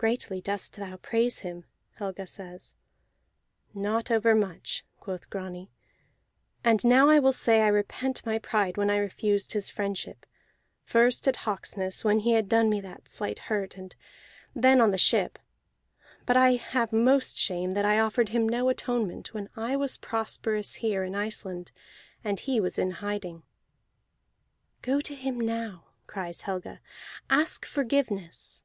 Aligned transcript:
"Greatly 0.00 0.40
dost 0.40 0.74
thou 0.76 0.96
praise 0.96 1.40
him," 1.40 1.66
Helga 1.96 2.26
says. 2.26 2.74
"Not 3.74 4.10
overmuch," 4.10 4.82
quoth 4.98 5.28
Grani. 5.28 5.70
"And 6.64 6.82
now 6.86 7.10
I 7.10 7.18
will 7.18 7.34
say 7.34 7.60
I 7.60 7.66
repent 7.66 8.24
my 8.24 8.38
pride 8.38 8.78
when 8.78 8.88
I 8.88 8.96
refused 8.96 9.52
his 9.52 9.68
friendship: 9.68 10.24
first 10.84 11.28
at 11.28 11.36
Hawksness, 11.44 12.02
when 12.02 12.20
he 12.20 12.32
had 12.32 12.48
done 12.48 12.70
me 12.70 12.80
that 12.80 13.10
slight 13.10 13.40
hurt, 13.50 13.76
and 13.76 13.94
then 14.54 14.80
on 14.80 14.90
the 14.90 14.96
ship. 14.96 15.38
But 16.24 16.38
I 16.38 16.52
have 16.52 16.94
most 16.94 17.36
shame 17.36 17.72
that 17.72 17.84
I 17.84 17.98
offered 18.00 18.30
him 18.30 18.48
no 18.48 18.70
atonement 18.70 19.34
when 19.34 19.50
I 19.54 19.76
was 19.76 19.98
prosperous 19.98 20.76
here 20.76 21.04
in 21.04 21.14
Iceland, 21.14 21.72
and 22.24 22.40
he 22.40 22.58
was 22.58 22.78
in 22.78 22.90
hiding." 23.02 23.42
"Go 24.80 25.02
to 25.02 25.14
him 25.14 25.38
now," 25.38 25.88
cries 26.06 26.40
Helga. 26.40 26.80
"Ask 27.28 27.66
forgiveness!" 27.66 28.62